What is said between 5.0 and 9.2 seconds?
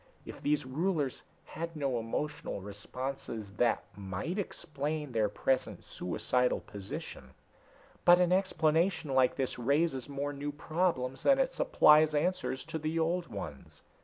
their present suicidal position. But an explanation